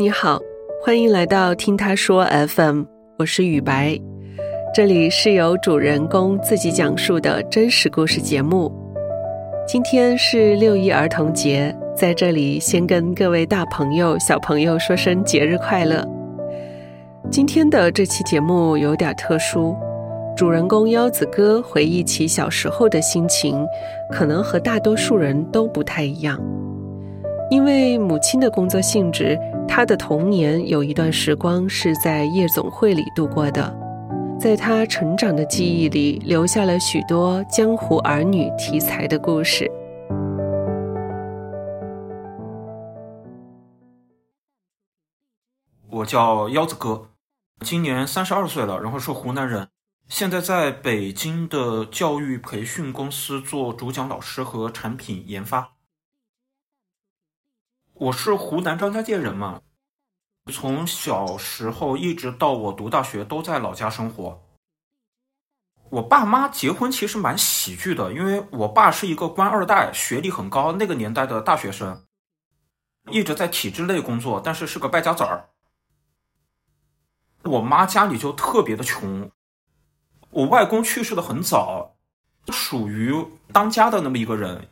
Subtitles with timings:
[0.00, 0.40] 你好，
[0.82, 2.84] 欢迎来到听他说 FM，
[3.18, 4.00] 我是雨白，
[4.74, 8.72] 这里是由主人公自己讲述的真实故事节目。
[9.68, 16.02] 今天是六一儿童节，在这里先跟各位大朋友、小朋友说声节日快乐。
[17.30, 19.76] 今天的这期节目有点特殊，
[20.34, 23.66] 主人公腰子哥回忆起小时候的心情，
[24.10, 26.40] 可能和大多数人都不太一样。
[27.50, 29.36] 因为母亲的工作性质，
[29.72, 33.72] 他的童年有一段时光是在夜总会里度过的，
[34.38, 39.70] 在他成长的记忆里，留下了许多江湖儿女题材的故事。
[45.88, 47.06] 我叫腰子哥，
[47.60, 49.68] 今年三十二岁了，然后是湖南人，
[50.08, 55.74] 现在在北京的教育培训公司做主讲老师和产品研发。
[58.00, 59.60] 我是湖南张家界人嘛，
[60.50, 64.42] 从小时候一直到我读大学都在老家生活。
[65.90, 72.06] 我爸妈结婚其实蛮喜剧的，因为我爸是一个官二代，学历很高，那个年代的大学生，
[73.10, 75.50] 一直在体制内工作，但是是个败家子儿。
[77.42, 79.30] 我妈家里就特别的穷，
[80.30, 81.96] 我外公去世的很早，
[82.48, 83.14] 属于
[83.52, 84.69] 当家的那么一个人。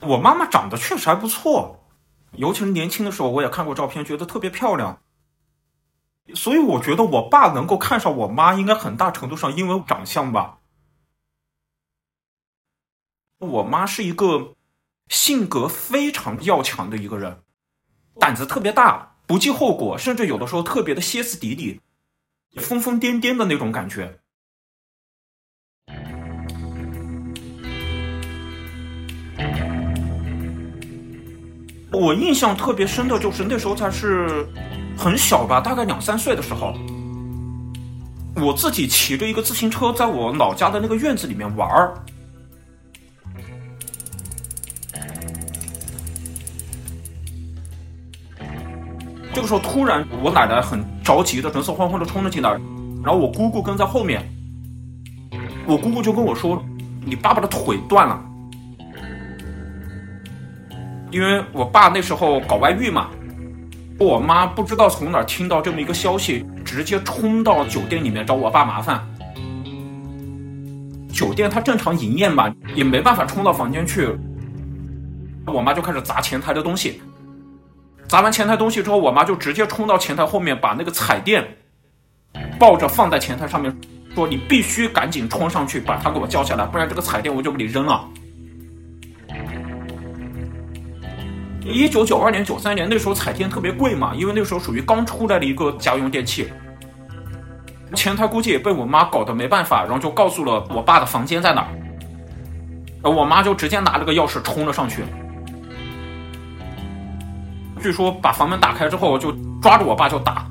[0.00, 1.84] 我妈妈长得确实还不错，
[2.32, 5.02] 尤其是年轻的时候，我也看过照片，觉得特别漂亮。
[6.34, 10.58] 所以我觉得我爸能够看上我妈，应该很大程度上因为长相吧。
[13.38, 14.54] 我妈是一个
[15.08, 17.42] 性格非常要强的一个人，
[18.20, 21.80] 胆子特别大，不计后果，甚至有的时候特别的歇斯底里、
[22.56, 24.20] 疯疯癫癫的那种感觉。
[31.98, 34.46] 我印象特别深的就是那时候才是
[34.96, 36.72] 很小吧，大概两三岁的时候，
[38.36, 41.94] 我自己骑着一个自行车在我老家的那个院子里面玩儿。
[49.34, 52.50] 这个时候突然，我奶奶很着急的、神色慌慌的冲了进来，
[53.02, 54.22] 然后我姑姑跟在后面，
[55.66, 56.64] 我姑姑就跟我说
[57.04, 58.24] ：“你爸爸的腿断了。”
[61.10, 63.08] 因为我爸那时候搞外遇嘛，
[63.98, 69.04] 我妈不知道从哪听到这么一个消息，直接冲到酒店里面找我爸麻烦。
[71.12, 74.08] 酒店它正常营业嘛，也没办法冲到房间去。
[75.46, 77.00] 我妈就开始砸前台的东西，
[78.06, 81.42] 砸完前台东西之后，我妈就直接冲到前台后面，把那个彩电
[82.58, 83.74] 抱着放在前台上面，
[84.14, 88.06] 说：“你必须赶紧冲上去把他给我叫下来，不然这个彩电我就给你扔了。”
[91.68, 96.48] 一九九二年、九三年那时候彩电特别贵嘛，因为那时候属于刚出来的一个家用电器。
[97.94, 103.10] 前台估计也被我妈搞得没办法，然后就告诉了我爸的房间在哪儿。
[103.10, 105.04] 我妈就直接拿了个钥匙冲了上去。
[107.80, 110.46] 据说把房门打开之后，就抓着我爸就打。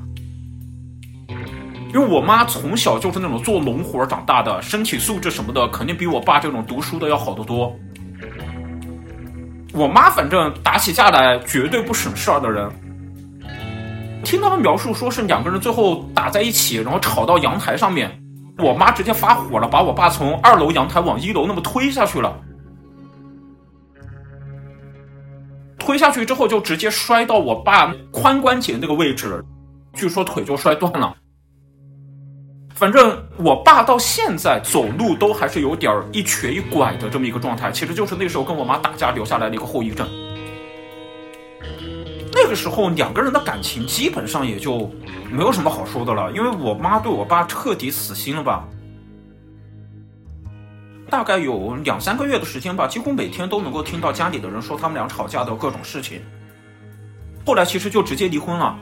[1.94, 7.74] 因为我妈从小就是那种做农活长大的，身体素质什么的肯定比我爸这种读书的要好得多。
[9.78, 12.68] 我妈反正打起架来绝对不省事儿的人。
[14.24, 18.10] 听他们描述说是两个人最后打在一起，然后吵到阳台上面，
[18.58, 22.36] 我妈直接发火了，把我爸从二楼阳台往一楼那么推下去了。
[25.78, 29.42] 推下去之后就直接摔到我爸髋关节那个位置，
[29.94, 31.14] 据说腿就摔断了。
[32.78, 40.08] 反正我爸到现在走路都还是有点一瘸一拐的这么一个状态，其实就是那时候跟我妈打架留下来的一个后遗症。
[42.32, 44.88] 那个时候两个人的感情基本上也就
[45.28, 48.64] 没有什么好说的了，因为我妈对我爸彻底死心了吧。
[51.10, 56.22] 大概有两三个月的时间吧，几乎每天都能够听到家里的人说他们俩吵架的各种事情。
[57.44, 58.78] 后来其实就直接离婚了。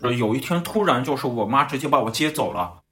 [0.00, 2.82] 有一天突然就是我妈直接把我接走了，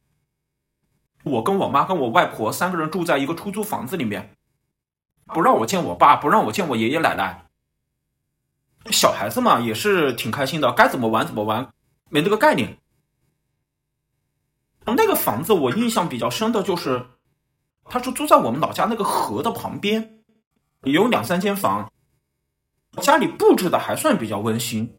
[1.22, 4.34] 我跟我妈跟我外婆三个人住在一个出租房子里面，
[5.26, 7.46] 不让我见我爸，不让我见我爷爷奶奶。
[8.90, 11.72] 小孩子嘛也是挺开心的，该怎么玩怎么玩，
[12.10, 12.78] 没那个概念。
[14.84, 17.06] 那个房子我印象比较深的就是，
[17.84, 20.20] 他是租在我们老家那个河的旁边，
[20.82, 21.92] 有两三间房，
[23.00, 24.98] 家里布置的还算比较温馨。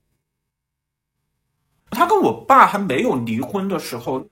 [1.90, 4.28] 他跟我爸还没有离婚的时候，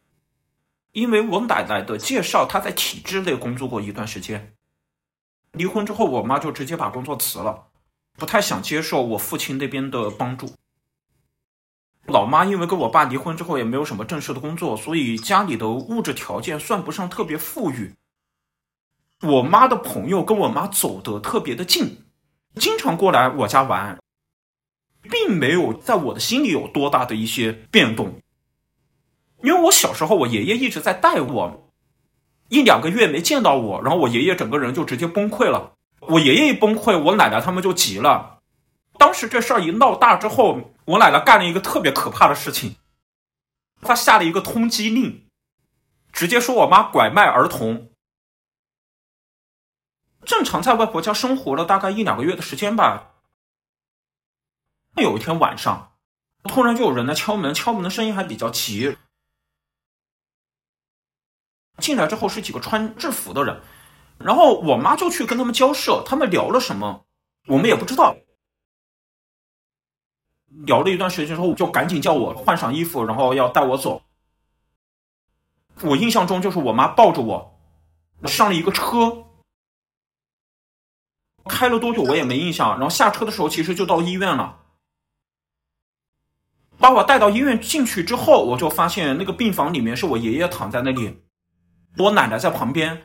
[0.91, 4.53] 因为我奶奶的介绍，她在体制内工作过一段时间。
[5.51, 7.67] 离婚之后，我妈就直接把工作辞了，
[8.17, 10.53] 不太想接受我父亲那边的帮助。
[12.07, 17.95] 老妈因为跟我爸离婚之后也没有什么正式的工作，所以家里的物质条件算不上特别富裕。
[19.21, 22.03] 我妈的朋友跟我妈走得特别的近，
[22.55, 23.97] 经常过来我家玩，
[25.09, 28.19] 并没有在我的心里有多大的一些变动。
[29.43, 31.71] 因为我小时候，我爷爷一直在带我，
[32.49, 35.73] 一两个月没见到我，然后我爷爷整个人就直接崩溃了。
[35.99, 38.39] 我爷爷一崩溃，我奶奶他们就急了。
[38.97, 42.75] 当时这事儿一闹大之后，我奶奶干了一个特别可怕的事情，
[43.81, 45.25] 她下了一个通缉令，
[46.11, 47.89] 直接说我妈拐卖儿童。
[50.23, 53.14] 正常在外婆家生活了大概一两个月的时间吧。
[55.01, 55.93] 有一天晚上，
[56.43, 58.97] 突然就有人来敲门，敲门的声音还比较急。
[61.79, 63.61] 进来之后是几个穿制服的人，
[64.17, 67.05] 然后我妈就去跟他们交涉，他们聊了什么，
[67.47, 68.15] 我们也不知道。
[70.65, 74.03] 聊了一段时间之后，就赶紧叫我换上衣服，然后要带我走。
[75.81, 77.59] 我印象中就是我妈抱着我
[78.23, 79.25] 上了一个车，
[81.49, 82.79] 开了多久我也没印象。
[82.79, 84.64] 然后下车的时候，其实就到医院了。
[86.77, 91.23] 把我带到医院进去之后，我就发现那个病房里面是我爷爷躺在那里。
[91.97, 93.03] 我奶奶在旁边，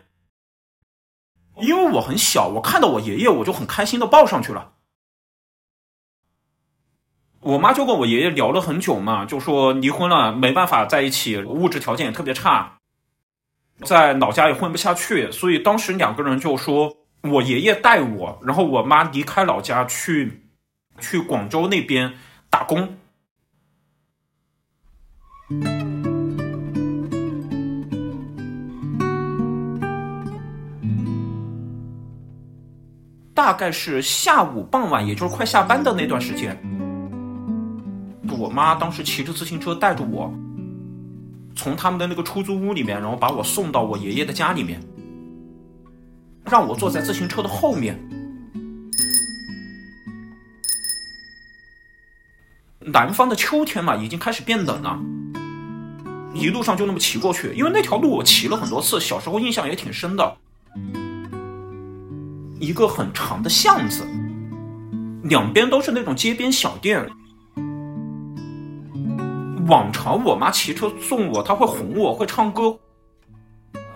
[1.61, 4.73] 因为我很小，我看到我爷爷，我就很开心的抱上去了。
[7.41, 12.79] 我妈就跟我爷爷聊了很久嘛，就说离婚了，没办法在一起，物质条件也特别差，
[13.85, 20.51] 在老家也混不下去，所以当时两个人就说我爷爷带我，然后我妈离开老家去
[20.99, 22.13] 去广州那边
[22.51, 22.97] 打工。
[33.35, 36.57] 大概是下午傍晚，也就是快下班的那段时间，
[38.39, 40.33] 我妈当时骑着自行车带着我，
[41.57, 44.81] 从他们的那个出租屋里面，然后把我送到我爷爷的家里面，
[46.45, 47.99] 让我坐在自行车的后面。
[52.81, 54.99] 南方的秋天嘛，已经开始变冷了，
[56.41, 60.37] 一路上就那么骑过去，因为那条路我骑了很多次，小时候印象也挺深的。
[62.59, 64.03] 一个很长的巷子，
[65.25, 67.07] 两边都是那种街边小店。
[69.69, 72.77] 往常我妈骑车送我，她会哄我，会唱歌。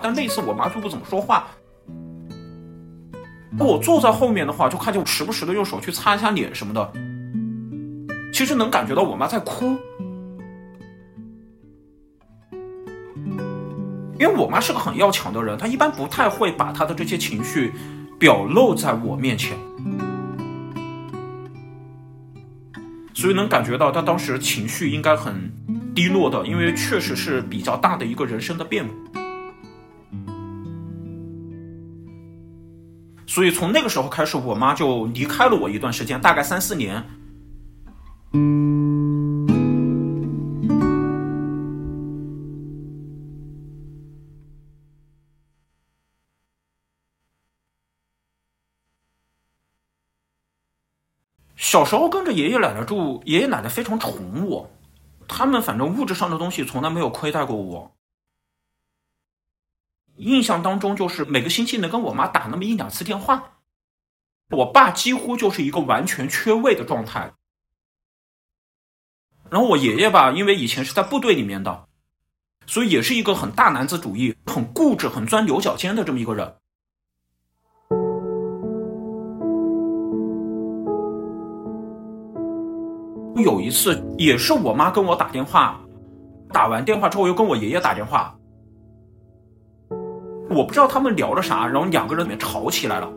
[0.02, 1.46] 但那次我妈就不怎么说话。
[3.58, 6.92] 我坐在后面的话，就看见我时不时的用手去擦一下脸什么的。
[8.32, 9.76] 其实能感觉到我妈在哭，
[14.18, 17.72] 因为我妈是个很要强的人，她一般不太会把她的这些情绪。
[18.16, 19.58] 表露在我面前，
[23.12, 25.52] 所以能感觉到她当时情绪应该很
[25.94, 28.94] 低落的，因为确实是比较大的一个人生的变故。
[33.26, 37.04] 所以从那个时候开始，我妈就离开了我一段时间，大概三四年。
[51.74, 54.70] 小时候跟着爷爷奶奶住，爷爷奶奶非常宠我，
[55.26, 57.96] 他们反正物质上的东西从来没有亏待过我。
[60.14, 63.58] 印象当中就是每个星期能跟我妈打那么一两次电话，
[64.50, 67.34] 我爸几乎就是一个完全缺位的状态。
[69.50, 71.88] 然后我爷爷吧，因为以前是在部队里面的，
[72.68, 76.56] 所以也是一个很大男子主义、很固执、很钻牛角尖的这么一个人。
[83.44, 85.78] 有一次也是我妈跟我打电话，
[86.50, 88.34] 打完电话之后又跟我爷爷打电话，
[90.48, 93.08] 我不知道他们聊了啥，然后两个人里面吵起来了。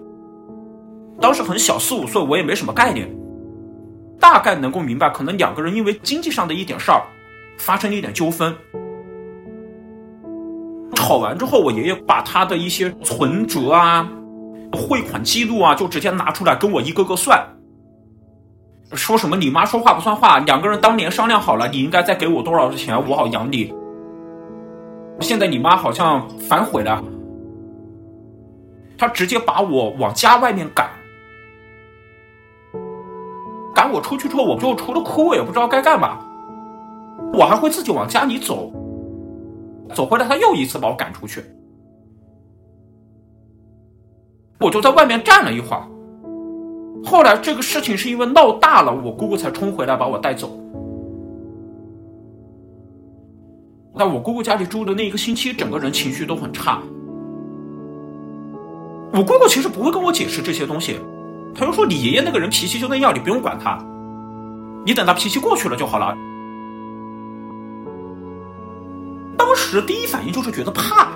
[1.20, 3.10] 当时很小，四五岁，我也没什么概念，
[4.20, 7.02] 大概能够明白，可能两个人因为经济上的一点事儿
[7.58, 8.54] 发生了一点纠纷。
[10.94, 14.08] 吵完之后，我爷爷把他的一些存折啊、
[14.74, 17.57] 汇款记录啊，就直接拿出来跟我一个个算。
[18.94, 20.40] 说什么你妈说话不算话？
[20.40, 23.74] 两个人当年商量好了，你应该再给我多少钱，我好养你。
[25.20, 27.04] 现在你妈好像反悔了，
[28.98, 30.90] 他直接把我往家外面赶，
[33.76, 36.20] 赶我出去之后，我就除了哭，我也不知道该干嘛。
[37.34, 38.72] 我还会自己往家里走，
[39.94, 41.44] 走回来，他又一次把我赶出去。
[44.60, 45.84] 我就在外面站了一会儿。
[47.06, 50.52] 后来这个事情是因为闹大了，我姑姑才冲回来把我带走。
[53.98, 56.82] 在我姑姑家里住的那一个星期，整个人情绪都很差。
[59.12, 61.00] 我姑姑其实不会跟我解释这些东西，
[61.56, 63.84] 她就说你爷爷那个人脾气就那样，你不用管他，
[64.86, 66.16] 你等他脾气过去了就好了。
[69.36, 71.14] 当时第一反应就是觉得怕，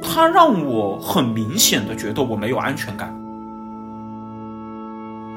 [0.00, 3.14] 他让我很明显的觉得我没有安全感，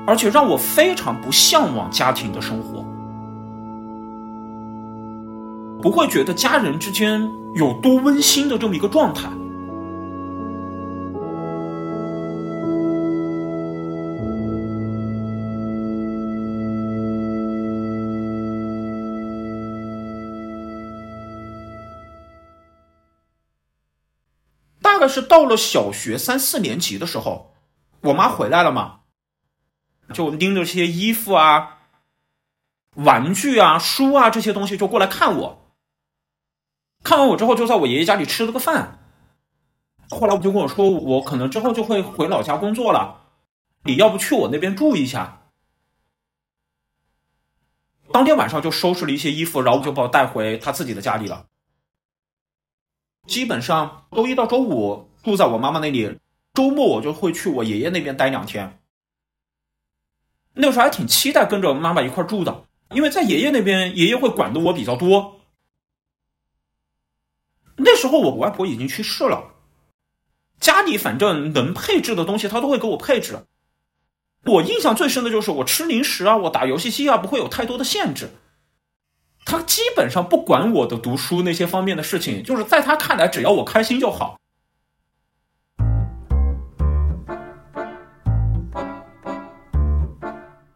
[0.07, 2.83] 而且让我非常不向往家庭的生活，
[5.81, 9.29] 不会觉得家人之间有多温馨的这么一个状态。
[24.81, 27.53] 大概是到了小学三四年级的时候，
[28.01, 29.00] 我妈回来了嘛，
[30.11, 31.79] 就拎着些衣服啊、
[32.95, 35.73] 玩具啊、书啊这些东西就过来看我。
[37.03, 38.99] 看完我之后，就在我爷爷家里吃了个饭。
[40.09, 43.27] 后来我就跟我说，我可能之后就会回老家工作了，
[43.83, 45.37] 你要不去我那边住一下？
[48.11, 51.45] 当天晚上就收拾了一些衣服，然后就把我带回他自己的家里了。
[53.25, 56.19] 基本上周一到周五住在我妈妈那里，
[56.53, 58.80] 周末我就会去我爷爷那边待两天。
[60.53, 65.39] 那个时候还挺期待跟着妈妈一块住的，因为在爷爷那边，爷爷会管的我比较多。
[67.77, 69.53] 那时候我外婆已经去世了，
[70.59, 73.45] 家里反正能配置的东西，他都会给我配置。
[74.43, 78.31] 我印象最深的就是我吃零食啊，我打游戏机啊，不会有太多的限制。
[79.45, 84.40] 他基本上不管我的读书那些方面的事情，就是在他看来，只要我开心就好。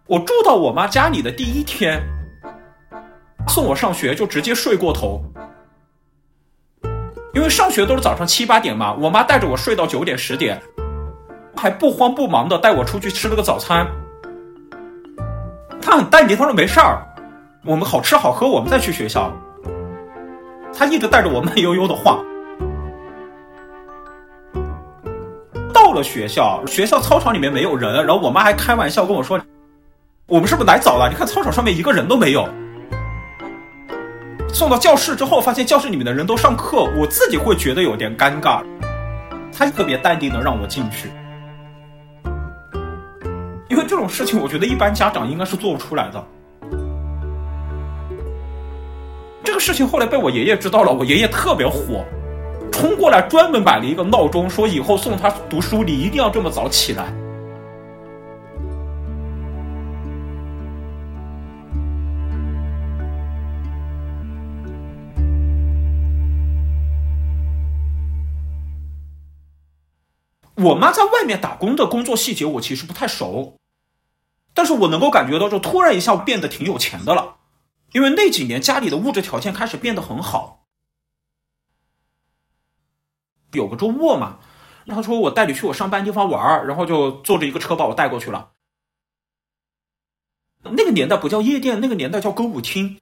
[0.08, 2.00] 我住到我妈家里的第一天，
[3.48, 5.24] 送我上学就直接睡过头，
[7.34, 10.62] 因为上学都是早上七八点嘛，我妈带着我睡到九点十点，
[11.56, 13.88] 还不慌不忙的带我出去吃了个早餐。
[15.82, 17.02] 他很淡定，他说没事儿。
[17.66, 19.34] 我们好吃好喝，我们再去学校。
[20.72, 22.24] 他一直带着我慢悠悠的晃。
[25.74, 29.40] 到了学校，学校操场里面没有人，然后我妈还开玩笑跟我说
[30.28, 31.08] ：“我们是不是来早了？
[31.08, 32.50] 你看操场上面一个人都没有。”
[34.52, 38.64] 送到教室之后，发现教室里面的人都上课，我自己会觉得有点尴尬。
[39.56, 41.10] 他特别淡定的让我进去，
[43.70, 46.26] 因为这种事情，我觉得一般家长应该是做不出来的。
[49.44, 52.04] 这个事情后来被我爷爷知道了，我爷爷特别火，
[52.72, 57.14] 冲过来专门买了一个闹钟，说以后送他读书，你一定要这么早起来。
[70.66, 73.58] 我妈在外面打工的工作细节我其实不太熟，
[74.54, 77.38] 但是我能够感觉到，就突然一下变得挺有钱的了。
[77.92, 80.66] 因为那几年家里的物质条件开始变得很好，
[83.54, 84.40] 有个周末嘛，
[84.88, 88.52] 他说我带你去我上班地方玩然后就坐着一个车把我带过去了。
[90.64, 93.00] 那个年代不叫夜店，那个年代叫歌舞厅，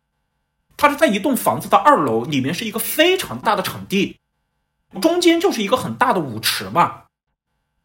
[0.76, 4.20] 它是在一栋房子的二楼，里面是一个非常大的场地，
[5.02, 7.06] 中间就是一个很大的舞池嘛。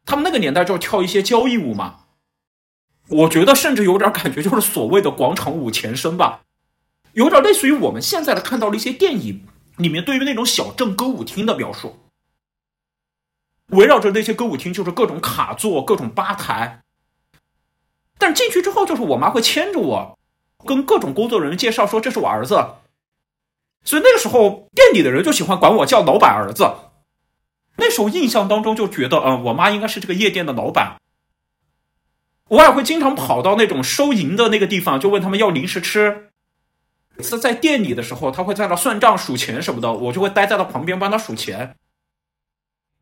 [0.09, 2.05] 他们那个年代就是跳一些交谊舞嘛，
[3.09, 6.41] 我觉得甚至有点感觉就是所谓的广场舞前身吧。
[7.13, 9.45] 有点类似于我们现在的看到了一些电影
[9.77, 11.99] 里面对于那种小镇歌舞厅的描述，
[13.67, 16.81] 围绕着那些歌舞厅就是各种卡座、各种吧台。
[18.17, 20.17] 但进去之后，就是我妈会牵着我，
[20.65, 22.55] 跟各种工作人员介绍说这是我儿子。
[23.83, 26.67] 所以那个时候店里的人就喜欢管我叫老板儿子。
[27.79, 30.97] 那时候印象当中就觉得，嗯，我妈应该是这个夜店的老板。
[32.49, 36.29] 我也会经常跑到那种收银的那个地方，就问他们要零食吃。
[37.15, 41.75] 每次在店里的时候，他会在那算账、数钱什么的，我就会待在他旁边帮他数钱。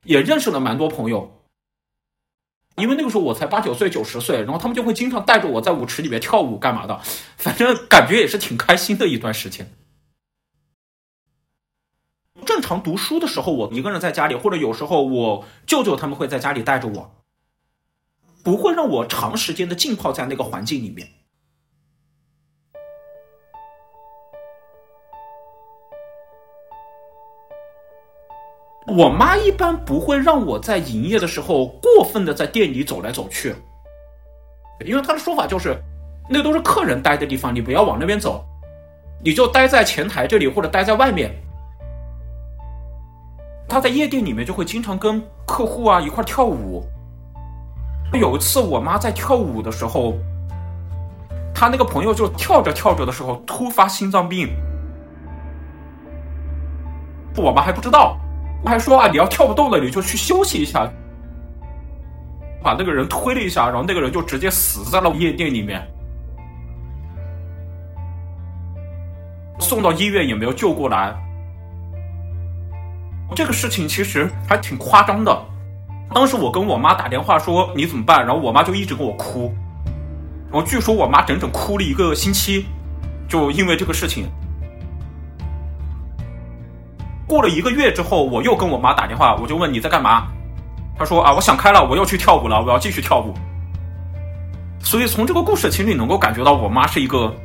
[0.03, 1.43] 也认识了蛮多朋友，
[2.75, 6.99] 因为那个时候我才八九岁、九十岁，然后他们就会经常带着我在舞池里面跳舞干嘛的，
[7.37, 9.69] 反正感觉也是挺开心的一段时间。
[12.47, 17.11] 正常读书的时候，我一个人在家里，或者有时候我舅舅他们会在家里带着我，
[18.41, 21.09] 不会让我长时间的浸泡在那个环境里面。
[28.87, 33.53] 我妈一般不会让我在营业的时候过分的在店里走来走去，
[34.85, 35.77] 因为她的说法就是，
[36.29, 38.45] 那都是客人待的地方，你不要往那边走，
[39.21, 41.29] 你就待在前台这里或者待在外面。
[43.67, 46.83] 她在夜店里面就会经常跟客户啊一块跳舞。
[48.13, 50.15] 有一次我妈在跳舞的时候，
[51.53, 54.49] 她那个朋友就跳着跳着的时候突发心脏病，
[57.35, 58.17] 我妈还不知道。
[58.63, 60.89] 我还说啊，你要跳不动了，你就去休息一下。
[62.63, 65.87] 把那个人推了一下，然后那个人就直接死在了夜店里面，
[69.59, 71.15] 送到医院也没有救过来。
[73.35, 75.45] 这个事情其实还挺夸张的。
[76.13, 79.53] 当时我跟我妈打电话说你怎么办，然后我妈就一直跟我哭，
[80.51, 82.65] 然后据说我妈整整哭了一个星期，
[83.27, 84.27] 就因为这个事情。
[87.27, 90.27] 过了一个月之后，我又跟我妈打电话，我就问你在干嘛？
[90.97, 93.33] 她说啊，我想开了，我要去跳舞了，我要继续跳舞。
[94.79, 97.35] 所以从这个故事其实你能够感觉到，我妈是一个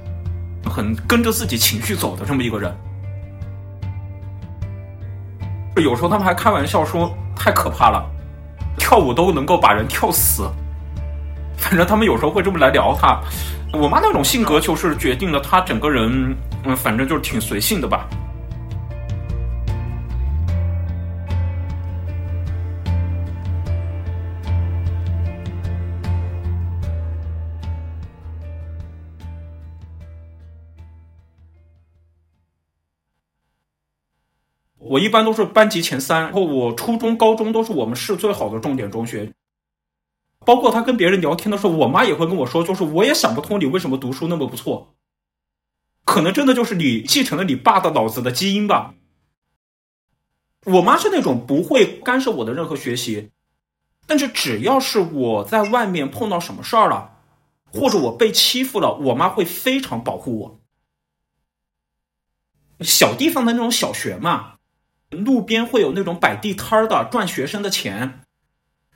[0.64, 2.72] 很跟着自己情绪走的这么一个人。
[5.76, 8.04] 有时候他们还开玩笑说，太可怕了，
[8.76, 10.50] 跳舞都能够把人跳死。
[11.56, 13.18] 反正他们有时候会这么来聊他。
[13.72, 18.06] 我妈那种性格就是决定了她整个人，嗯，反正就是挺随性的吧。
[34.92, 39.32] 我一般都是班级前三，然后我初中、高中都是我们市最好的重点中学。
[40.44, 44.94] 包括他跟别人聊天的时候，我妈也会跟我说，就是我也想不通你为什么读书那么不错，
[46.04, 48.94] 可能真的就是你继承了你爸的脑子的基因吧。
[50.66, 53.31] 我妈是那种不会干涉我的任何学习，
[54.07, 57.16] 但是只要是我在外面碰到什么事儿了，
[57.72, 60.61] 或者我被欺负了，我妈会非常保护我。
[62.81, 64.51] 小地方的那种小学嘛。
[65.12, 68.20] 路边会有那种摆地摊的赚学生的钱，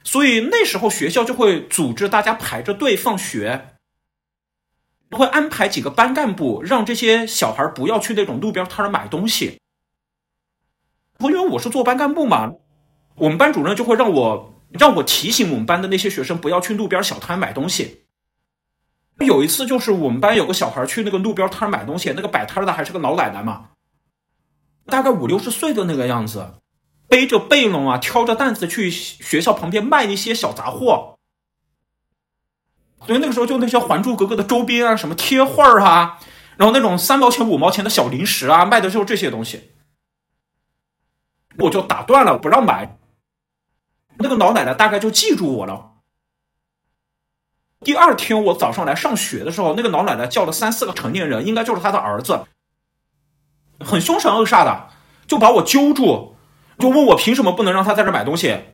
[0.03, 3.77] 所以那时候学校就会组织大家排着队放学，
[5.11, 9.61] 会安排几个班干部让这些小孩不要去那种路边摊买东西。
[11.21, 12.53] 因为我是做班干部嘛，
[13.17, 18.05] 我们班主任就会让我让我提醒我们班的那些学生不要去路边小摊买东西。
[19.21, 23.71] 有一次就是我们班有个小孩去那个路边摊买东西，那个摆摊的还是个老奶奶嘛。
[24.87, 26.55] 大概五六十岁的那个样子，
[27.09, 31.19] 背着背篓啊，挑着担子去学校旁边卖一些小杂货。
[33.07, 36.19] 所以那个时候就那些《还珠格格》的周边啊，什么贴画啊，
[36.57, 39.73] 然后那种三毛钱、五毛钱的小零食啊，卖的就是这些东西。
[41.59, 42.99] 我就打断了，不让买。
[44.19, 45.93] 那个老奶奶大概就记住我了。
[47.81, 52.47] 第二天我早上来上学的时候，那个老奶奶叫了三四个成年人，应该就是她的儿子。
[53.87, 54.91] 很凶神恶煞的，
[55.29, 56.35] 就把我揪住，
[56.79, 58.65] 就问我凭什么不能让他在这买东西？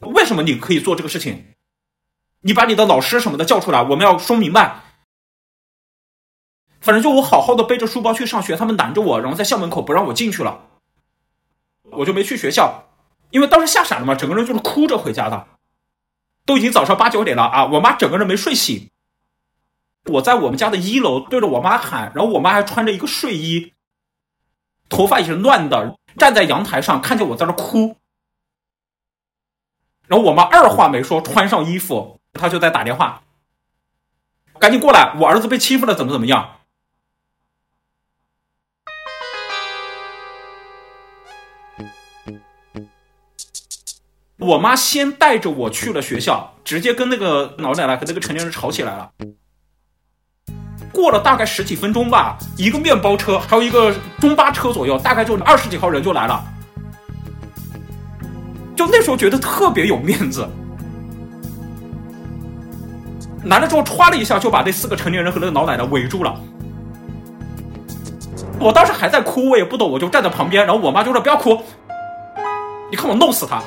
[0.00, 1.54] 为什么你可以做这个事情？
[2.40, 4.80] 你把你的老师什么的叫出来，我们要说明白。
[6.80, 10.66] 反正就我好好的背着书包去上学，他们拦着我，然后在校门口不让我进去了，
[11.92, 12.88] 我就没去学校，
[13.30, 15.46] 因为当时吓傻了嘛，整个人就是哭着回家的，
[16.44, 18.90] 都已经早上八九点了啊，我妈整个人没睡醒，
[20.06, 23.73] 我在我们家的一楼对着我妈喊，然后我妈还穿着一个睡衣。
[24.94, 27.96] 头发也是乱的，站在阳台上看见我在那哭，
[30.06, 33.24] 然后我妈二话没说，穿上衣服，她就在打电话，
[34.60, 36.60] 赶紧过来，我儿子被欺负了，怎么怎么样？
[44.38, 49.10] 我妈先带着我去了学校，直接跟那个老奶奶和那个成年人吵起来了。
[50.94, 56.42] 过了大概十几分钟吧，一个面包车，还有一个中巴车左右，大概就二十几号人就来了。
[58.76, 60.48] 就那时候觉得特别有面子，
[63.44, 66.34] 来了之后歘了一下就把那四个成年人和那个老奶奶围住了。
[68.60, 71.60] 我当时还在哭，我也不懂，我就站在旁边，然后我妈就说：“不要哭，
[72.88, 73.60] 你看我弄死他。”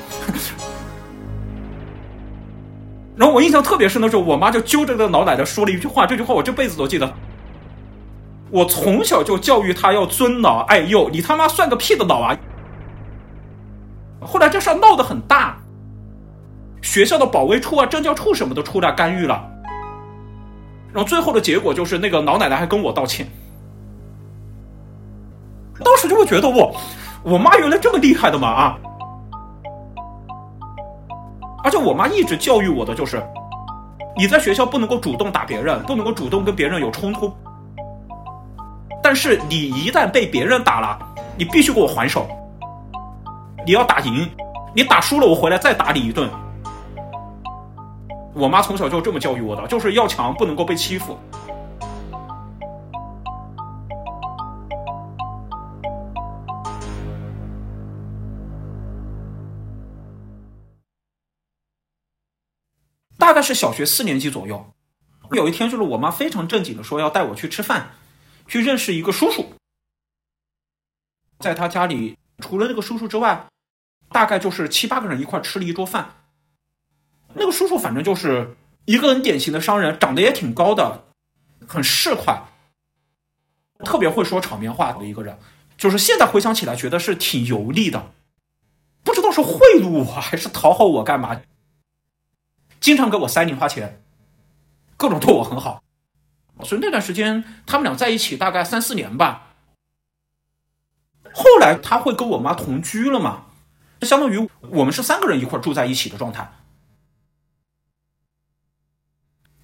[3.18, 7.12] 然后我印象特别深的时候，我妈就揪着那个老奶奶说了一句话，这句话我这辈子都记得。
[8.50, 12.38] 我从小就教育她要尊老爱幼，你他妈算个屁的老啊！
[14.20, 15.58] 后来这事闹得很大，
[16.80, 19.44] 学校的保卫处啊、政教处什么的出来干预了。
[20.92, 23.28] 然后最后的结果就是那个老奶奶还跟我道歉。
[25.84, 26.74] 当时就会觉得我，
[27.24, 28.78] 我妈原来这么厉害的嘛啊！
[31.64, 33.22] 而且我妈一直教育我的就是，
[34.16, 37.32] 你在学校不能够主动打别人，不能够主动跟别人有冲突。
[39.02, 40.98] 但是你一旦被别人打了，
[41.36, 42.28] 你必须给我还手。
[43.66, 44.28] 你要打赢，
[44.74, 46.28] 你打输了，我回来再打你一顿。
[48.34, 51.18] 我妈从小就这么教育我的，就是要强，不能够被欺负。
[63.38, 64.72] 概是小学四年级左右，
[65.30, 67.92] 有一天，就是我妈非常正经的说要带我去吃饭，
[68.48, 69.52] 去认识一个叔叔。
[71.38, 73.46] 在他家里，除了那个叔叔之外，
[74.10, 76.16] 大概就是七八个人一块吃了一桌饭。
[77.34, 81.04] 那个叔叔反正就是一个很典型的商人，长得也挺高的，
[81.68, 82.42] 很市侩，
[83.84, 85.38] 特别会说场面话的一个人。
[85.76, 88.12] 就是现在回想起来，觉得是挺油腻的，
[89.04, 91.40] 不知道是贿赂我还是讨好我干嘛。
[92.80, 94.02] 经常给我塞零花钱，
[94.96, 95.82] 各种对我很好，
[96.62, 99.54] 所以那段时间他们俩在一起大概三四年吧。
[101.32, 103.46] 后来他会跟我妈同居了嘛，
[104.02, 106.52] 相当于我们是三个人一块住在一起的状态。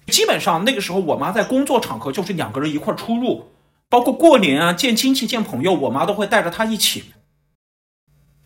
[0.07, 3.51] 基本上那个时候，我妈在工作场合就是两个人一块出入，
[3.89, 7.05] 包括过年啊、见亲戚、见朋友，我妈都会带着他一起。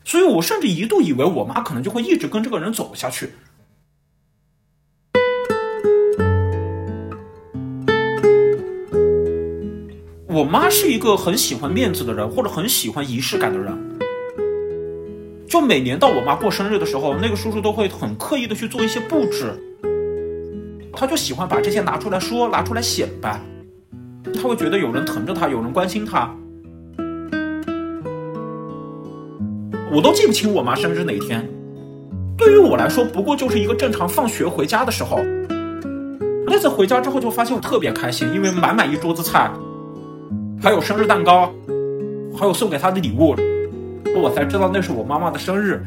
[0.05, 3.34] 所以我甚至一度以为我妈可能就会一直跟这个人走下去。
[10.31, 13.75] 我妈是一个很喜欢面子的人，或者很喜欢仪式感的人。
[15.47, 19.51] 就每年到我妈过生日的时候，那个叔叔都会很刻意的去做一些布置。
[20.93, 23.41] 他就喜欢把这些拿出来说，拿出来显摆。
[24.35, 26.31] 他会觉得有人疼着他，有人关心他。
[29.91, 31.49] 我都记不清我妈生日哪天。
[32.37, 35.17] 对于我来说，不过就是一个正常放学回家的时候。
[36.45, 39.51] 那次回家之后，就发现我特别开心，因为满满一桌子菜。
[40.62, 41.54] 还有生日蛋糕，
[42.38, 43.34] 还有送给他的礼物，
[44.22, 45.82] 我才知道那是我妈妈的生日。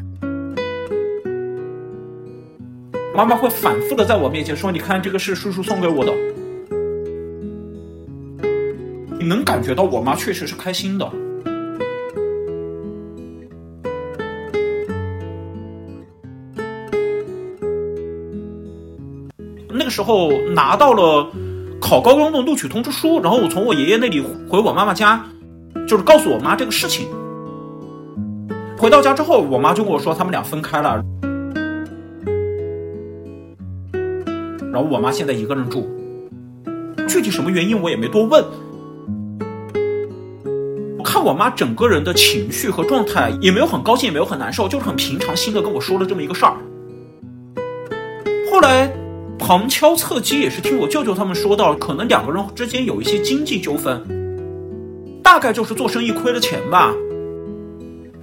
[3.15, 6.11] 妈妈会反复的在我面前说：“你看，这个是叔叔送给我的。”
[9.19, 11.07] 你能感觉到我妈确实是开心的。
[19.69, 21.27] 那个时候拿到了。
[21.83, 25.21] 考高中的录取通知书，然后我从我爷爷那里回我妈妈家，
[25.85, 27.09] 就是告诉我妈这个事情。
[28.77, 31.03] 回到家之后，我妈就跟我说他们俩分开了，
[34.71, 35.89] 然后我妈现在一个人住，
[37.05, 38.41] 具体什么原因我也没多问。
[41.03, 46.55] 看我妈整个人的情绪和状态，也没有很高兴，也没有很难受，就是很平常心的跟我说了这么一个事儿。
[48.49, 48.92] 后来。
[49.45, 54.01] 旁敲侧击也是听我舅舅他们说到，可能两个人之间有一些经济纠纷，
[55.21, 56.93] 大概就是做生意亏了钱吧，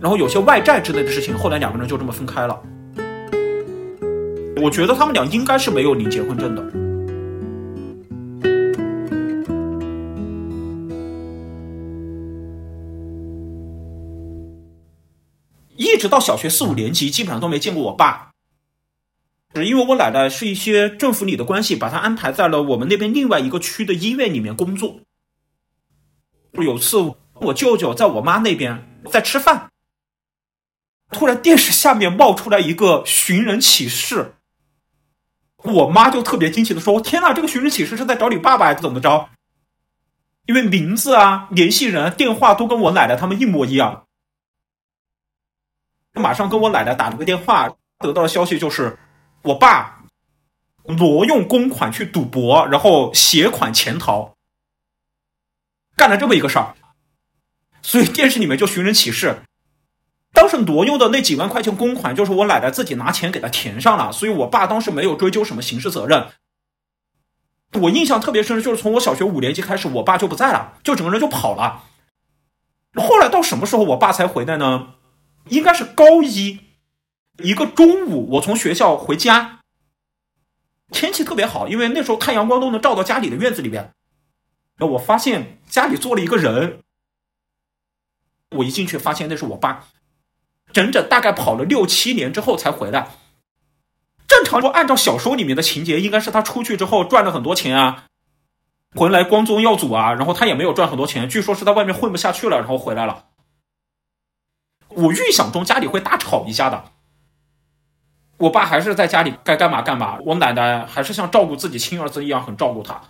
[0.00, 2.58] 然后有些外债之类的事情，后来两个人就这么分开了。
[4.62, 6.64] 我觉得他们俩应该是没有领结婚证的。
[15.76, 18.29] 一直到小学四五年级，基本上都没见过我爸。
[19.52, 25.00] 是因为我奶奶是一些政府里的关系，把她安排在了我们那边另外一个区的医院里面工作。
[26.52, 29.70] 有次我舅舅在我妈那边在吃饭，
[31.10, 34.36] 突然电视下面冒出来一个寻人启事，
[35.64, 39.30] 我妈就特别惊奇的说：“天呐，这个寻人启事是在找你爸爸还是怎么着？”
[40.46, 44.06] 因为名字啊、联系人、电话都跟我奶奶他们一模一样，
[46.14, 48.96] 马上跟我奶奶打了个电话，得到的消息就是。
[49.42, 50.02] 我爸
[50.84, 54.34] 挪用公款去赌博，然后携款潜逃，
[55.96, 56.74] 干了这么一个事儿，
[57.80, 59.42] 所以电视里面就寻人启事。
[60.32, 66.28] 当时挪用的那几万块钱公款，就是我奶奶自己拿钱给他填上了，所以我爸当时没有追究什么刑事责任。
[67.80, 71.84] 我印象特别深，就是从我小学五年级开始，我爸就不在了，就整个人就跑了。
[72.94, 74.94] 后来到什么时候我爸才回来呢？
[75.48, 76.60] 应该是高一。
[77.42, 79.60] 一个中午，我从学校回家，
[80.90, 83.92] 天气特别好，因为那时候太阳光都能照到家里的院子里边。
[84.76, 86.80] 然后我发现家里坐了一个人，
[88.50, 89.86] 我一进去发现那是我爸，
[90.72, 93.10] 整整大概跑了六七年之后才回来。
[94.26, 98.06] 正常说，按照小说里面的情节，应该是他出去之后赚了很多钱啊，
[98.94, 103.26] 回来光宗耀祖啊，然后他也没有赚很多钱，据说是在外面混不下去了，然后回来了。
[104.88, 106.92] 我预想中家里会大吵一架的。
[108.40, 113.00] 我爸还是在家里该干嘛干嘛，我奶奶还是像照顾自己亲儿子一样很照顾他。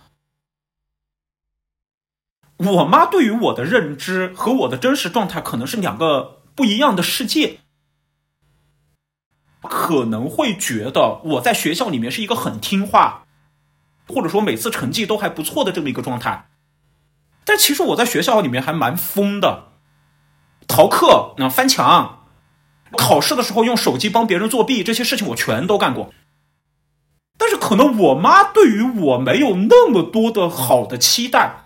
[2.57, 7.59] 我妈对于我的认知和我的真实状态可能是两个不一样的世界，
[9.61, 13.23] 可能会觉得我在学校里面是一个很听话，
[14.07, 16.49] 或者说每次成绩都还不错的这么一个状态，
[17.45, 19.69] 但其实我在学校里面还蛮疯的，
[20.67, 22.20] 逃课、那翻墙、
[22.97, 26.13] 考试的时候用手机帮别人作弊，这些事情我全都干过。
[27.37, 31.65] 但是可能我妈对于我没有那么多的好的期待。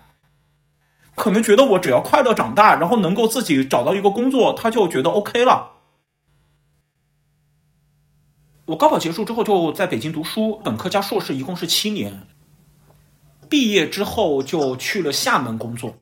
[1.14, 5.72] 可能觉得我只要快乐长大，然后能够自己找到一个工作，她就觉得 OK 了。
[8.66, 12.26] 我高考结束之后就在北京读书，本科加硕士一共是七年。
[13.48, 15.96] 毕业之后就去了厦门工作。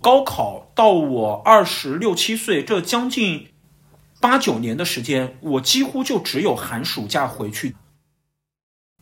[0.00, 3.48] 高考到我二十六七岁，这将近
[4.24, 7.76] 八九年的时间，我几乎就只有寒暑假回去。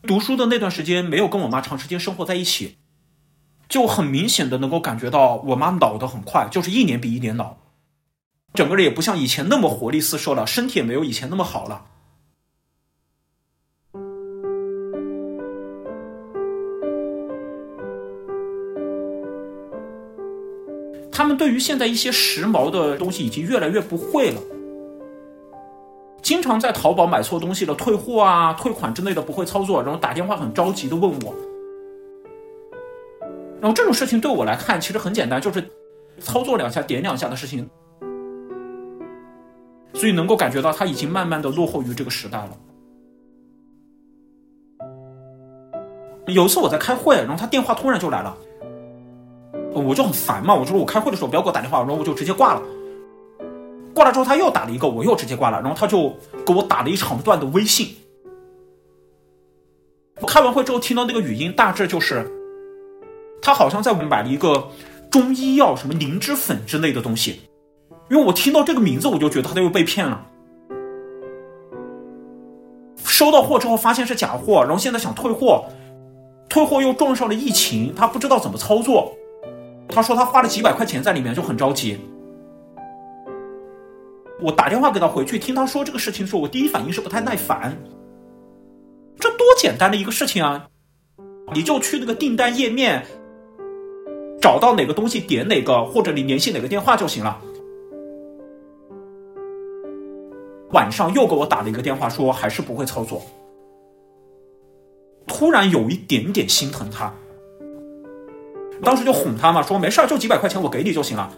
[0.01, 2.75] 读书的那段时间，没有跟我妈长时间生活在一起。
[3.69, 7.55] 就很明显的能够感觉到我妈老的很快，就是一年比一年老，
[8.53, 11.85] 整个人也不像以前那么活力四射了，身体也没有以前那么好了。
[21.13, 24.41] 他们对于现在一些时髦的东西已经越来越不会了，
[26.23, 31.35] 经常在淘宝买错东西了退货啊、退款之类的不会操作，然后打电话很着急的问我。
[33.59, 35.61] 然后这种事情对我来看其实很简单，就是
[36.19, 37.69] 操作两下、点两下的事情，
[39.93, 42.51] 所以能够感觉到他已经慢慢的落后于这个时代了。
[46.27, 48.33] 有一次我在开会，然后他电话突然就来了，
[49.73, 52.61] 我就很烦嘛，我就说我开会的时候不要给我打电话，然后我就直接挂了。
[53.93, 57.95] 挂了之后他又打了一个，我又直接挂了，然后他就给我打了一长段的微信。
[60.27, 62.29] 开完会之后听到那个语音，大致就是。
[63.41, 64.69] 他好像在我们买了一个
[65.11, 67.41] 中医药，什么灵芝粉之类的东西，
[68.09, 70.25] 因为我听到这个名字，我就觉得他又被骗了。
[73.03, 75.65] 收到货之后发现是假货，然后现在想退货，
[76.47, 79.13] 退货又撞上了疫情，他不知道怎么操作。
[79.89, 81.99] 他说他花了几百块钱在里面，就很着急。
[84.43, 87.77] 我打电话给他回去，听他说这个事情的时候，我第一反应是不太耐烦。
[89.17, 90.67] 这多简单的一个事情啊，
[91.53, 93.05] 你就去那个订单页面。
[94.41, 97.39] 找到哪个东西点哪个，或者你联系哪个电话就行了。
[100.71, 103.21] 晚上又给我打了一个电话，说还是不会操作。
[105.25, 107.13] 突然有一点点心疼他，
[108.83, 111.31] 当时就哄他嘛，说没事就几百块钱我给你就行了。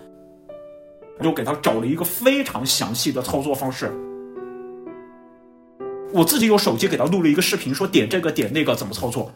[1.21, 3.91] 就给他找了一个非常详细的操作方式，
[6.13, 9.31] 我自己用手机给他录了一个视频，说点这个点那个怎么操作。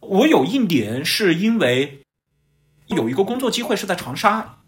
[0.00, 2.03] 我有一年是因为
[2.86, 4.58] 有一个工作机会是在长沙，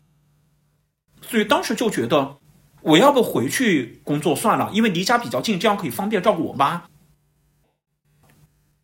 [1.20, 2.38] 所以当时就觉得
[2.82, 6.84] 我要不回去工作算了，因为离家比较近，这样可以方便照顾我妈。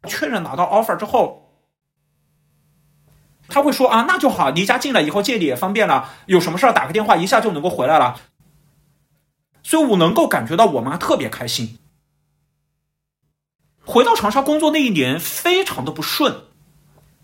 [0.08, 1.48] 确认拿到 offer 之后，
[3.48, 8.20] 他会说啊，那就好，离家近了，以后借你也方便了，有什么事儿打个电话一下就能够回来了。
[9.62, 11.78] 所以我能够感觉到我妈特别开心。
[13.84, 16.46] 回到长沙工作那一年，非常的不顺，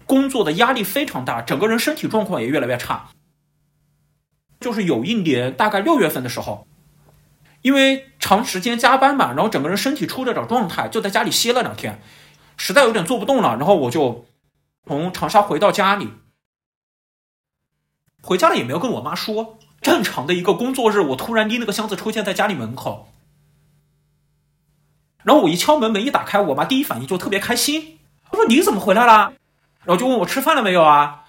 [0.09, 3.11] 工作的压力非常大，整个人身体状况也越来越差。
[4.59, 6.67] 就是有一年，大概六月份的时候，
[7.63, 12.01] 因为长时间加班嘛，然后整个人身体出了点状态，就在家里歇了两天，
[12.57, 14.27] 实在有点做不动了，然后我就
[14.87, 16.09] 从长沙回到家里。
[18.21, 23.13] 回家了也没有跟我妈说，正常的一个工作日，我突然拎了个箱子出现在家里门口。
[25.23, 29.35] 然后我一敲门，门一打开，我妈第一反应就特别开心，她说：“你怎么回来了？”
[29.89, 31.25] 然后就问我吃饭了没有啊？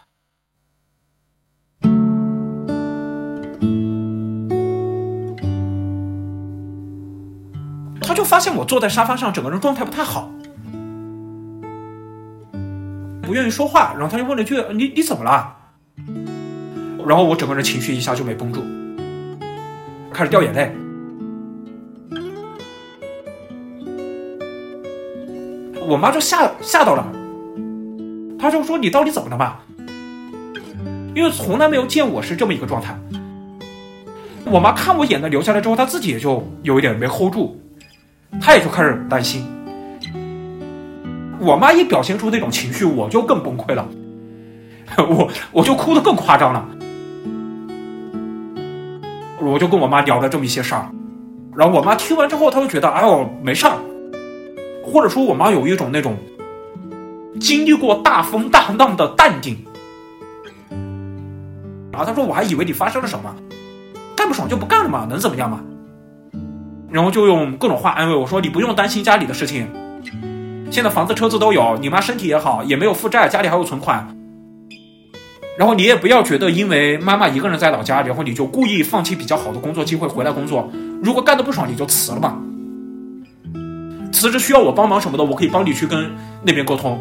[8.01, 10.29] 他就发现我坐在沙发上，整个人状态不太好，
[13.21, 13.93] 不愿意说话。
[13.93, 15.55] 然后他就问了一句：“你你怎么了？”
[17.07, 18.61] 然后我整个人情绪一下就没绷住，
[20.11, 20.75] 开始掉眼泪。
[25.87, 27.07] 我妈就吓吓到了，
[28.39, 29.57] 她就说：“你到底怎么了嘛？”
[31.13, 32.97] 因为从来没有见我是这么一个状态。
[34.45, 37.59] 我妈看我眼泪流下来之后，她自己也就有一点没 hold 住，
[38.39, 39.45] 她也就开始担心。
[41.39, 43.87] 我妈一表现出那种情绪，我就更崩溃了，
[44.97, 46.65] 我我就哭得更夸张了。
[49.41, 50.89] 我就跟我妈聊了这么一些事儿，
[51.55, 53.77] 然后我妈听完之后，她就觉得哎呦没事儿，
[54.83, 56.17] 或者说我妈有一种那种
[57.39, 59.57] 经历过大风大浪的淡定。
[61.91, 63.35] 然后他说我还以为你发生了什么，
[64.15, 65.61] 干不爽就不干了嘛，能怎么样嘛？
[66.91, 69.67] 然后就用各种话安慰我说你不用担心家里的事情，
[70.71, 74.15] 现在房子车子都有，你妈身体也好，也没有负债，家里还有存款。
[75.57, 80.71] 然后你也不要觉得，因为妈妈一个人在老家，然后你就故意放弃比较好的工作机会回来工作。
[81.03, 82.37] 如果干的不爽，你就辞了吧。
[84.11, 86.11] 辞职需要我帮忙什么的，我可以帮你去跟
[86.43, 86.99] 那边沟通。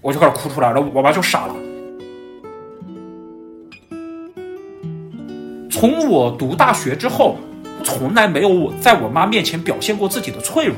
[0.00, 1.54] 我就开始哭出来，了我妈就傻了。
[5.70, 7.36] 从我读大学之后，
[7.84, 10.76] 从来没有我在我妈面前表现过自己的脆弱。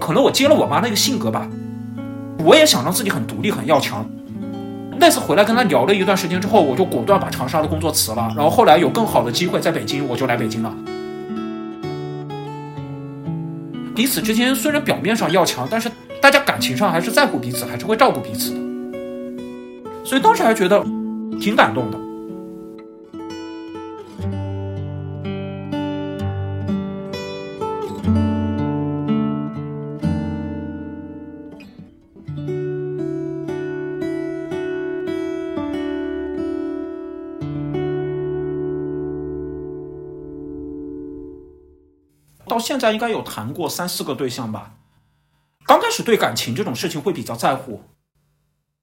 [0.00, 1.48] 可能我接了我妈那个性格吧。
[2.44, 4.04] 我也想让自己很独立、很要强。
[4.98, 8.32] 那次回来跟她聊了一段时间之后，我就果断把长沙的工作辞了。
[8.34, 10.74] 然后后来有更好的机会在北京，我就来北京了。
[13.94, 18.60] 彼此之间虽然表面上要强，但是大家感情上还是在乎彼此，还是会照顾彼此的。
[20.04, 20.82] 所以当时还觉得
[21.40, 21.98] 挺感动的。
[42.46, 44.72] 到现在应该有谈过三四个对象吧。
[45.80, 47.82] 开始对感情这种事情会比较在乎，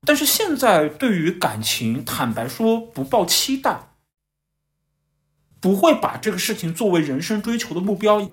[0.05, 3.89] 但是现在对于感情，坦白说不抱期待，
[5.59, 8.31] 不会把这个事情作为人生追求的目标，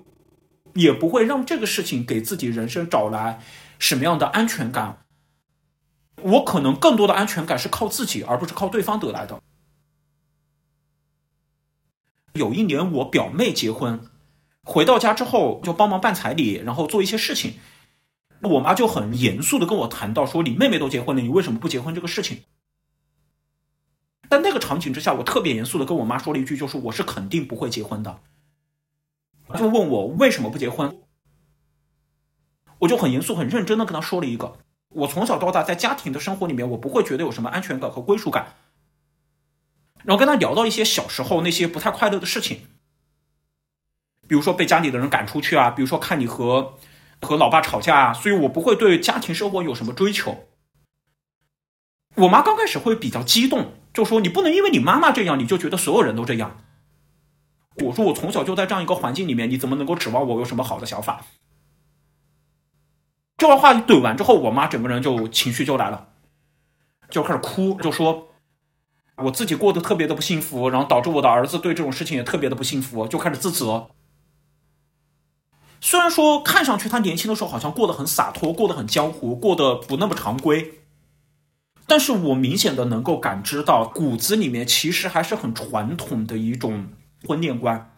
[0.73, 3.41] 也不会让这个事情给自己人生找来
[3.77, 5.05] 什么样的安全感。
[6.21, 9.41] 我可能更多的安全感是靠自己，而不是靠对方得来的。
[12.33, 14.09] 有一年我表妹结婚。
[14.67, 17.59] 回到家之后就帮忙办彩礼，然后做一些事情。
[18.49, 22.43] 我妈就很严肃的跟我谈到说：“你妹妹都结婚了，你为什么不结婚？”这个事情。
[24.29, 28.19] 在那个场景之下，我特别严肃的跟我妈说了一句：“就是我是肯定不会结婚的。”
[29.55, 30.97] 就问我为什么不结婚，
[32.79, 34.57] 我就很严肃、很认真的跟她说了一个：
[34.89, 38.55] 我从小到大在家庭的生活里面，我不会觉得有什么安全感和归属感。
[40.03, 42.61] 然后跟她聊到一些小时候那些不太快乐的事情。
[44.27, 46.79] 比如说被家里的人赶出去啊，比如说看你和
[47.21, 50.47] 和老爸吵架啊，所以我不会对家庭生活有什么追求。
[52.15, 56.57] 我妈刚开始会比较激动，就说你不能因为你妈妈这样，你就觉得所有人都这样。
[57.83, 61.25] 我说我从小就在这样一个环境里面，你怎么能够指望我有什么好的想法？
[63.37, 66.07] 这段话一怼完之后，我妈整个人就情绪就来了，
[67.09, 68.29] 就开始哭，就说
[69.17, 73.89] 我自己过得特别的不幸福，然后导致我的儿子对这种事情也特别的不幸福，就开始自责。
[75.85, 80.79] 虽然说看上去他年轻的时候好像过得很洒脱，过得很江湖，过得不那么常规，
[81.85, 86.87] 但是我明显的能够感知到骨子里面其实还是很传统的一种
[87.27, 87.91] 婚恋观。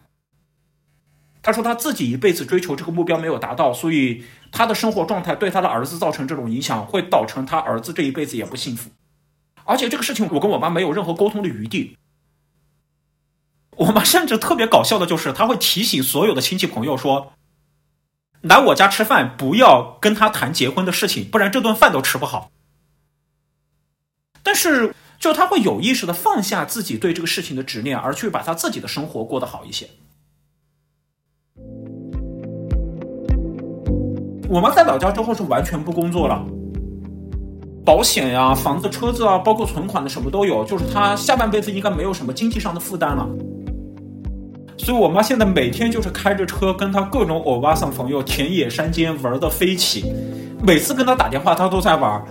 [1.40, 4.22] 他说他自己一辈子追求这个目标没有达到，所以
[4.52, 8.90] 他的生活状态对他的儿子造成这种影响，会导成他儿子这一辈子也不幸福。
[9.64, 11.96] 而且这个事情我跟我妈没有任何沟通的余地。
[13.78, 17.32] 我妈甚至特别搞笑的就是，她会提醒所有的亲戚朋友说。
[18.42, 22.50] 来我家吃饭，不要跟他谈结婚的事情，不然这顿饭都吃不好。
[24.42, 29.88] 但是，就他会有意识的放下自己对这个事情的执念，而去把他自己的生活过得好一些。
[34.48, 36.42] 我妈在老家之后是完全不工作了，
[37.84, 43.28] 保险呀、房子、车子啊，包括存款的什么都有，就是她下半辈子应该没有什么经济上的负担了。
[44.78, 50.12] 所以，我妈现在每天就是开着车，跟她各种欧巴桑朋友田野山间玩的飞起。
[50.62, 52.22] 每次跟她打电话，她都在玩。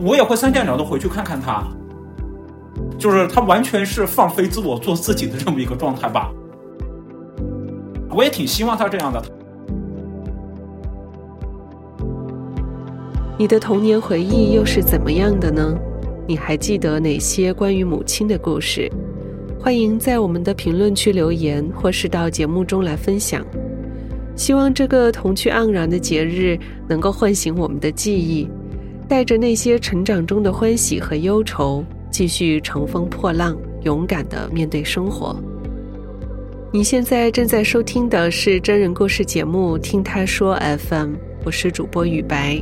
[0.00, 1.66] 我也会三天两头回去看看她，
[2.98, 6.30] 就是她完全是放飞自我，做自己的这么一个状态吧。
[8.10, 9.20] 我也挺希望她这样的。
[13.36, 15.74] 你的童年回忆又是怎么样的呢？
[16.28, 18.90] 你还记得哪些关于母亲的故事？
[19.62, 23.44] 欢迎在我们的评论区留言，或是到节目中来分享。
[24.34, 26.58] 希望这个童趣盎然的节日
[26.88, 28.48] 能够唤醒我们的记忆，
[29.06, 35.36] 带着那些成长中的欢喜和忧愁，继续乘风破浪，勇敢的面对生活。
[36.72, 41.12] 你现在正在收听的是真人故事节目《听他说 FM》，
[41.44, 42.58] 我是主播雨白。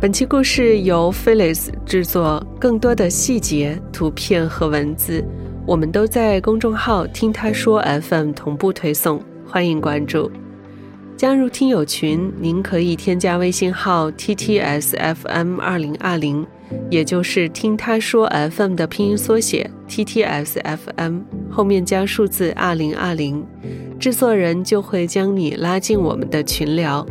[0.00, 5.22] 本期故事由 Phyllis 制作，更多的细节、图片和文字，
[5.66, 10.30] 我们都在公众号“听他说 FM” 同步推送，欢迎关注。
[11.16, 16.46] 加入听友群，您可以添加微信号 ttsfm 二零二零，
[16.90, 23.42] 也就是听他说 FM 的拼音缩写 ttsfm 后面加数字二零二零，
[23.98, 27.06] 制作人就会将你拉进我们的群聊。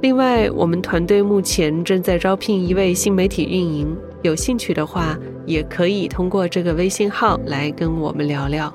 [0.00, 8.72] 另外，我们团队目前正在招聘一位新媒体运营，有兴趣的话，也可以通过这个微信号来跟我们聊聊。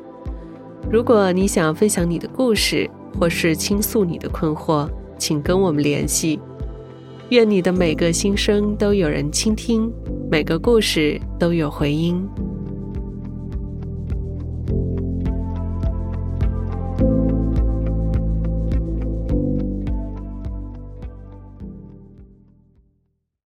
[0.89, 6.39] 如果你想分享你的故事，或是倾诉你的困惑，请跟我们联系。
[7.29, 9.91] 愿你的每个心声都有人倾听，
[10.29, 12.27] 每个故事都有回音。